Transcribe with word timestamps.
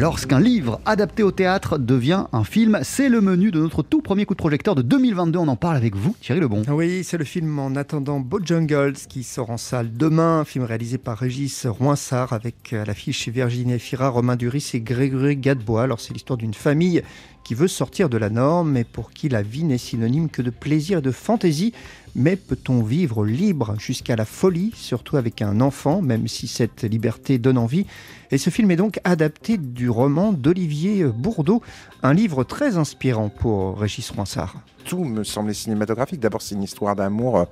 Lorsqu'un 0.00 0.38
livre 0.38 0.80
adapté 0.86 1.24
au 1.24 1.32
théâtre 1.32 1.76
devient 1.76 2.26
un 2.32 2.44
film, 2.44 2.78
c'est 2.84 3.08
le 3.08 3.20
menu 3.20 3.50
de 3.50 3.58
notre 3.58 3.82
tout 3.82 4.00
premier 4.00 4.26
coup 4.26 4.34
de 4.34 4.38
projecteur 4.38 4.76
de 4.76 4.82
2022. 4.82 5.40
On 5.40 5.48
en 5.48 5.56
parle 5.56 5.76
avec 5.76 5.96
vous, 5.96 6.14
Thierry 6.20 6.38
Lebon. 6.38 6.62
Oui, 6.68 7.02
c'est 7.02 7.18
le 7.18 7.24
film 7.24 7.58
En 7.58 7.74
attendant 7.74 8.20
Bojangles 8.20 8.92
qui 9.08 9.24
sort 9.24 9.50
en 9.50 9.56
salle 9.56 9.92
demain, 9.92 10.44
film 10.44 10.64
réalisé 10.64 10.98
par 10.98 11.18
Régis 11.18 11.66
Roinsard 11.66 12.32
avec 12.32 12.72
à 12.72 12.84
l'affiche 12.84 13.28
Virginie 13.28 13.80
Fira, 13.80 14.08
Romain 14.08 14.36
Duris 14.36 14.70
et 14.74 14.80
Grégory 14.80 15.36
Gadebois. 15.36 15.82
Alors 15.82 15.98
c'est 15.98 16.12
l'histoire 16.12 16.36
d'une 16.36 16.54
famille 16.54 17.02
qui 17.42 17.54
veut 17.54 17.66
sortir 17.66 18.08
de 18.08 18.18
la 18.18 18.30
norme, 18.30 18.70
mais 18.70 18.84
pour 18.84 19.10
qui 19.10 19.28
la 19.28 19.42
vie 19.42 19.64
n'est 19.64 19.78
synonyme 19.78 20.28
que 20.28 20.42
de 20.42 20.50
plaisir 20.50 20.98
et 20.98 21.02
de 21.02 21.10
fantaisie. 21.10 21.72
Mais 22.14 22.36
peut-on 22.36 22.82
vivre 22.82 23.24
libre 23.24 23.76
jusqu'à 23.78 24.16
la 24.16 24.24
folie, 24.24 24.72
surtout 24.74 25.16
avec 25.16 25.42
un 25.42 25.60
enfant, 25.60 26.02
même 26.02 26.28
si 26.28 26.48
cette 26.48 26.84
liberté 26.84 27.38
donne 27.38 27.58
envie? 27.58 27.86
Et 28.30 28.38
ce 28.38 28.50
film 28.50 28.70
est 28.70 28.76
donc 28.76 29.00
adapté 29.04 29.56
du 29.56 29.88
roman 29.88 30.32
d'Olivier 30.32 31.04
Bourdeau, 31.04 31.62
un 32.02 32.14
livre 32.14 32.44
très 32.44 32.76
inspirant 32.76 33.28
pour 33.28 33.78
Régis 33.78 34.10
Roinsard. 34.10 34.56
Tout 34.88 35.04
me 35.04 35.22
semblait 35.22 35.52
cinématographique. 35.52 36.18
D'abord, 36.18 36.40
c'est 36.40 36.54
une 36.54 36.62
histoire 36.62 36.96
d'amour 36.96 37.46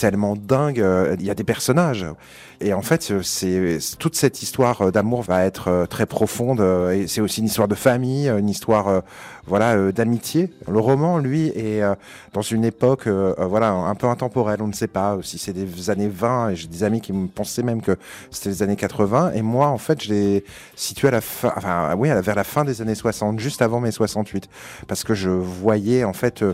tellement 0.00 0.34
dingue. 0.34 0.80
Euh, 0.80 1.16
il 1.18 1.26
y 1.26 1.30
a 1.30 1.34
des 1.34 1.44
personnages. 1.44 2.06
Et 2.62 2.74
en 2.74 2.82
fait, 2.82 3.22
c'est 3.22 3.78
toute 3.98 4.16
cette 4.16 4.42
histoire 4.42 4.92
d'amour 4.92 5.22
va 5.22 5.44
être 5.44 5.68
euh, 5.68 5.86
très 5.86 6.06
profonde. 6.06 6.60
Euh, 6.60 6.92
et 6.92 7.06
c'est 7.06 7.20
aussi 7.20 7.40
une 7.40 7.46
histoire 7.46 7.68
de 7.68 7.74
famille, 7.74 8.28
une 8.28 8.48
histoire, 8.48 9.02
voilà, 9.46 9.92
d'amitié. 9.92 10.52
Le 10.70 10.78
roman, 10.78 11.18
lui, 11.18 11.48
est 11.48 11.82
dans 12.32 12.42
une 12.42 12.64
époque, 12.64 13.08
voilà, 13.08 13.72
un 13.72 13.94
peu 13.94 14.06
intemporelle. 14.06 14.62
On 14.62 14.68
ne 14.68 14.72
sait 14.72 14.86
pas 14.86 15.18
si 15.22 15.38
c'est 15.38 15.52
des 15.52 15.90
années 15.90 16.08
20. 16.08 16.50
Et 16.50 16.56
j'ai 16.56 16.68
des 16.68 16.84
amis 16.84 17.00
qui 17.00 17.12
me 17.12 17.26
pensaient 17.26 17.62
même 17.62 17.82
que 17.82 17.96
c'était 18.30 18.50
les 18.50 18.62
années 18.62 18.76
80. 18.76 19.32
Et 19.34 19.42
moi, 19.42 19.68
en 19.68 19.78
fait, 19.78 20.02
je 20.02 20.12
l'ai 20.12 20.44
situé 20.76 21.08
à 21.08 21.12
la 21.12 21.20
fin, 21.20 21.52
enfin, 21.56 21.94
oui, 21.96 22.08
vers 22.08 22.34
la 22.34 22.44
fin 22.44 22.64
des 22.64 22.80
années 22.82 22.94
60, 22.94 23.38
juste 23.38 23.62
avant 23.62 23.80
mes 23.80 23.90
68, 23.90 24.48
parce 24.86 25.04
que 25.04 25.14
je 25.14 25.30
voyais 25.30 26.04
en 26.04 26.12
fait 26.12 26.44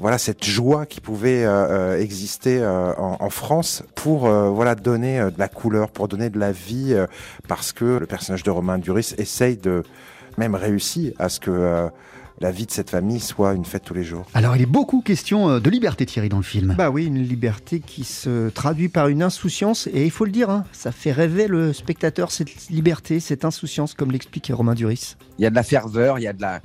voilà 0.00 0.16
cette 0.16 0.44
joie 0.44 0.86
qui 0.86 1.00
pouvait 1.00 1.44
euh, 1.44 1.94
euh, 1.94 2.00
exister 2.00 2.58
euh, 2.58 2.92
en, 2.96 3.30
France 3.30 3.84
pour 3.94 4.28
voilà 4.28 4.74
donner 4.74 5.20
de 5.20 5.38
la 5.38 5.48
couleur, 5.48 5.90
pour 5.90 6.08
donner 6.08 6.30
de 6.30 6.38
la 6.38 6.52
vie, 6.52 6.96
parce 7.46 7.72
que 7.72 7.84
le 7.84 8.06
personnage 8.06 8.42
de 8.42 8.50
Romain 8.50 8.78
Duris 8.78 9.14
essaye 9.18 9.56
de 9.56 9.84
même 10.36 10.54
réussir 10.54 11.12
à 11.18 11.28
ce 11.28 11.38
que 11.38 11.88
la 12.40 12.50
vie 12.50 12.66
de 12.66 12.70
cette 12.70 12.90
famille 12.90 13.20
soit 13.20 13.52
une 13.54 13.64
fête 13.64 13.84
tous 13.84 13.94
les 13.94 14.02
jours. 14.02 14.26
Alors 14.34 14.56
il 14.56 14.62
est 14.62 14.66
beaucoup 14.66 15.00
question 15.00 15.60
de 15.60 15.70
liberté 15.70 16.06
Thierry 16.06 16.28
dans 16.28 16.38
le 16.38 16.42
film. 16.42 16.74
Bah 16.76 16.90
oui, 16.90 17.06
une 17.06 17.22
liberté 17.22 17.80
qui 17.80 18.04
se 18.04 18.48
traduit 18.48 18.88
par 18.88 19.08
une 19.08 19.22
insouciance 19.22 19.86
et 19.92 20.04
il 20.04 20.10
faut 20.10 20.24
le 20.24 20.32
dire, 20.32 20.50
hein, 20.50 20.64
ça 20.72 20.90
fait 20.90 21.12
rêver 21.12 21.46
le 21.46 21.72
spectateur 21.72 22.32
cette 22.32 22.68
liberté, 22.68 23.20
cette 23.20 23.44
insouciance 23.44 23.94
comme 23.94 24.10
l'explique 24.10 24.50
Romain 24.52 24.74
Duris. 24.74 25.16
Il 25.38 25.42
y 25.42 25.46
a 25.46 25.50
de 25.50 25.54
la 25.54 25.62
ferveur, 25.62 26.18
il 26.18 26.22
y 26.22 26.28
a 26.28 26.32
de 26.32 26.42
la 26.42 26.60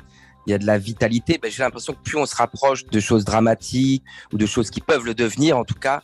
il 0.46 0.52
y 0.52 0.54
a 0.54 0.58
de 0.58 0.66
la 0.66 0.78
vitalité. 0.78 1.40
Ben, 1.42 1.52
j'ai 1.52 1.64
l'impression 1.64 1.94
que 1.94 2.02
plus 2.04 2.18
on 2.18 2.26
se 2.26 2.36
rapproche 2.36 2.86
de 2.86 3.00
choses 3.00 3.26
dramatiques 3.26 4.04
ou 4.32 4.38
de 4.38 4.46
choses 4.46 4.70
qui 4.70 4.82
peuvent 4.82 5.06
le 5.06 5.14
devenir, 5.14 5.58
en 5.58 5.66
tout 5.66 5.76
cas, 5.76 6.02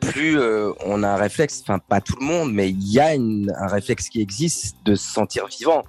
plus 0.00 0.38
euh, 0.38 0.72
on 0.84 1.02
a 1.02 1.08
un 1.08 1.16
réflexe, 1.16 1.60
enfin 1.62 1.78
pas 1.78 2.00
tout 2.00 2.16
le 2.18 2.26
monde, 2.26 2.52
mais 2.52 2.70
il 2.70 2.92
y 2.92 2.98
a 2.98 3.10
un 3.10 3.66
réflexe 3.66 4.08
qui 4.08 4.20
existe 4.20 4.76
de 4.84 4.94
se 4.94 5.12
sentir 5.12 5.46
vivant. 5.46 5.84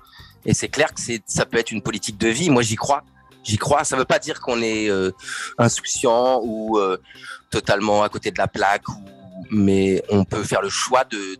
Et 0.45 0.53
c'est 0.53 0.67
clair 0.67 0.93
que 0.93 1.01
ça 1.25 1.45
peut 1.45 1.57
être 1.57 1.71
une 1.71 1.81
politique 1.81 2.17
de 2.17 2.27
vie. 2.27 2.49
Moi, 2.49 2.61
j'y 2.63 2.75
crois. 2.75 3.03
J'y 3.43 3.57
crois. 3.57 3.83
Ça 3.83 3.95
ne 3.95 4.01
veut 4.01 4.05
pas 4.05 4.19
dire 4.19 4.41
qu'on 4.41 4.61
est 4.61 4.89
euh, 4.89 5.11
insouciant 5.57 6.41
ou 6.43 6.77
euh, 6.77 6.97
totalement 7.49 8.03
à 8.03 8.09
côté 8.09 8.29
de 8.31 8.37
la 8.37 8.47
plaque, 8.47 8.83
mais 9.51 10.03
on 10.09 10.25
peut 10.25 10.43
faire 10.43 10.61
le 10.61 10.69
choix 10.69 11.05
de, 11.05 11.39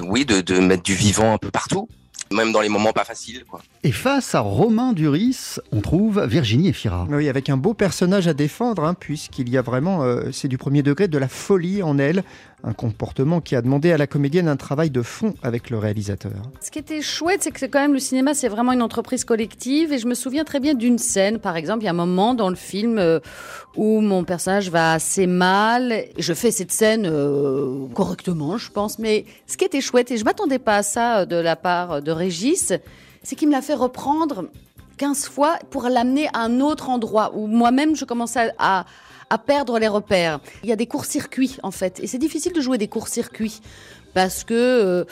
oui, 0.00 0.24
de 0.24 0.58
mettre 0.60 0.82
du 0.82 0.94
vivant 0.94 1.34
un 1.34 1.38
peu 1.38 1.50
partout 1.50 1.88
même 2.32 2.52
dans 2.52 2.60
les 2.60 2.68
moments 2.68 2.92
pas 2.92 3.04
faciles. 3.04 3.44
Quoi. 3.48 3.60
Et 3.82 3.92
face 3.92 4.34
à 4.34 4.40
Romain 4.40 4.92
Duris, 4.92 5.56
on 5.72 5.80
trouve 5.80 6.24
Virginie 6.24 6.68
Efira. 6.68 7.06
Oui, 7.10 7.28
avec 7.28 7.48
un 7.48 7.56
beau 7.56 7.74
personnage 7.74 8.28
à 8.28 8.34
défendre, 8.34 8.84
hein, 8.84 8.94
puisqu'il 8.94 9.48
y 9.48 9.56
a 9.56 9.62
vraiment, 9.62 10.02
euh, 10.02 10.30
c'est 10.32 10.48
du 10.48 10.58
premier 10.58 10.82
degré, 10.82 11.08
de 11.08 11.18
la 11.18 11.28
folie 11.28 11.82
en 11.82 11.98
elle, 11.98 12.24
un 12.64 12.72
comportement 12.72 13.40
qui 13.40 13.56
a 13.56 13.62
demandé 13.62 13.92
à 13.92 13.98
la 13.98 14.06
comédienne 14.06 14.48
un 14.48 14.56
travail 14.56 14.90
de 14.90 15.02
fond 15.02 15.34
avec 15.42 15.70
le 15.70 15.78
réalisateur. 15.78 16.32
Ce 16.60 16.70
qui 16.70 16.78
était 16.78 17.02
chouette, 17.02 17.42
c'est 17.42 17.50
que 17.50 17.66
quand 17.66 17.80
même 17.80 17.92
le 17.92 17.98
cinéma, 17.98 18.34
c'est 18.34 18.48
vraiment 18.48 18.72
une 18.72 18.82
entreprise 18.82 19.24
collective. 19.24 19.92
Et 19.92 19.98
je 19.98 20.06
me 20.06 20.14
souviens 20.14 20.44
très 20.44 20.60
bien 20.60 20.74
d'une 20.74 20.98
scène, 20.98 21.38
par 21.38 21.56
exemple, 21.56 21.82
il 21.82 21.86
y 21.86 21.88
a 21.88 21.90
un 21.90 21.94
moment 21.94 22.34
dans 22.34 22.48
le 22.48 22.56
film 22.56 22.98
euh, 22.98 23.18
où 23.76 24.00
mon 24.00 24.24
personnage 24.24 24.70
va 24.70 24.92
assez 24.92 25.26
mal. 25.26 26.04
Je 26.18 26.32
fais 26.34 26.50
cette 26.50 26.72
scène 26.72 27.06
euh, 27.06 27.86
correctement, 27.94 28.58
je 28.58 28.70
pense. 28.70 28.98
Mais 28.98 29.24
ce 29.46 29.56
qui 29.56 29.64
était 29.64 29.80
chouette, 29.80 30.10
et 30.10 30.16
je 30.16 30.24
m'attendais 30.24 30.60
pas 30.60 30.76
à 30.76 30.82
ça 30.82 31.20
euh, 31.20 31.24
de 31.24 31.36
la 31.36 31.56
part 31.56 32.00
de 32.00 32.12
Régis, 32.12 32.72
c'est 33.22 33.36
qu'il 33.36 33.48
me 33.48 33.52
l'a 33.52 33.62
fait 33.62 33.74
reprendre 33.74 34.44
15 34.98 35.26
fois 35.26 35.58
pour 35.70 35.84
l'amener 35.84 36.28
à 36.32 36.40
un 36.40 36.60
autre 36.60 36.90
endroit 36.90 37.32
où 37.34 37.46
moi-même 37.46 37.96
je 37.96 38.04
commençais 38.04 38.52
à 38.58 38.80
à 38.82 38.84
perdre 39.38 39.78
les 39.78 39.88
repères. 39.88 40.40
Il 40.62 40.68
y 40.68 40.72
a 40.72 40.76
des 40.76 40.86
courts-circuits 40.86 41.56
en 41.62 41.70
fait, 41.70 42.00
et 42.00 42.06
c'est 42.06 42.18
difficile 42.18 42.52
de 42.52 42.60
jouer 42.60 42.78
des 42.78 42.88
courts-circuits 42.88 43.60
parce 44.14 44.44
que 44.44 44.54
euh, 44.54 45.04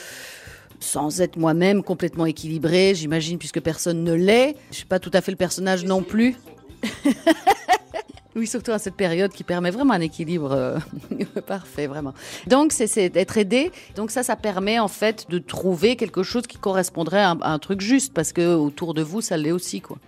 sans 0.80 1.20
être 1.20 1.36
moi-même 1.36 1.82
complètement 1.82 2.26
équilibré, 2.26 2.94
j'imagine, 2.94 3.38
puisque 3.38 3.60
personne 3.60 4.02
ne 4.02 4.12
l'est. 4.12 4.56
Je 4.70 4.76
suis 4.76 4.86
pas 4.86 4.98
tout 4.98 5.10
à 5.12 5.20
fait 5.20 5.30
le 5.30 5.36
personnage 5.36 5.84
non 5.84 6.02
plus. 6.02 6.36
oui, 8.34 8.46
surtout 8.46 8.72
à 8.72 8.78
cette 8.78 8.94
période 8.94 9.32
qui 9.32 9.44
permet 9.44 9.70
vraiment 9.70 9.92
un 9.92 10.00
équilibre 10.00 10.52
euh, 10.52 10.78
parfait, 11.46 11.86
vraiment. 11.86 12.14
Donc, 12.46 12.72
c'est 12.72 13.10
d'être 13.10 13.36
aidé. 13.36 13.70
Donc, 13.94 14.10
ça, 14.10 14.22
ça 14.22 14.36
permet 14.36 14.78
en 14.78 14.88
fait 14.88 15.26
de 15.28 15.38
trouver 15.38 15.96
quelque 15.96 16.22
chose 16.22 16.46
qui 16.46 16.56
correspondrait 16.56 17.20
à 17.20 17.30
un, 17.30 17.40
à 17.40 17.52
un 17.52 17.58
truc 17.58 17.80
juste, 17.80 18.14
parce 18.14 18.32
que 18.32 18.54
autour 18.54 18.94
de 18.94 19.02
vous, 19.02 19.20
ça 19.20 19.36
l'est 19.36 19.52
aussi, 19.52 19.80
quoi. 19.80 19.98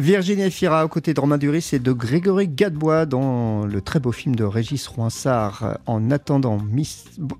Virginie 0.00 0.50
Fira 0.50 0.84
aux 0.84 0.88
côtés 0.88 1.14
de 1.14 1.20
Romain 1.20 1.38
Duris 1.38 1.70
et 1.72 1.78
de 1.78 1.92
Grégory 1.92 2.46
Gadebois 2.46 3.06
dans 3.06 3.64
le 3.66 3.80
très 3.80 3.98
beau 3.98 4.12
film 4.12 4.36
de 4.36 4.44
Régis 4.44 4.86
Roinsard 4.86 5.78
en 5.86 6.10
attendant 6.10 6.58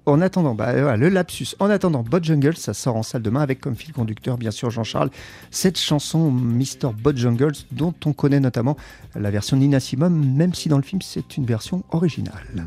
en 0.07 0.21
attendant 0.21 0.55
bah, 0.55 0.97
le 0.97 1.09
lapsus 1.09 1.55
en 1.61 1.71
attendant 1.71 2.03
Bojangles 2.03 2.57
ça 2.57 2.75
sort 2.75 2.97
en 2.97 3.03
salle 3.03 3.23
demain 3.23 3.43
avec 3.43 3.61
comme 3.61 3.77
fil 3.77 3.93
conducteur 3.93 4.39
bien 4.39 4.51
sûr 4.51 4.71
Jean-Charles 4.71 5.11
cette 5.51 5.79
chanson 5.79 6.31
Mr 6.31 6.93
Bojangles 6.97 7.57
dont 7.71 7.95
on 8.07 8.13
connaît 8.13 8.41
notamment 8.41 8.77
la 9.15 9.31
version 9.31 9.57
Nina 9.57 9.79
Simone 9.79 10.35
même 10.35 10.55
si 10.55 10.69
dans 10.69 10.79
le 10.79 10.83
film 10.83 11.03
c'est 11.03 11.37
une 11.37 11.47
version 11.47 11.85
originale. 11.91 12.67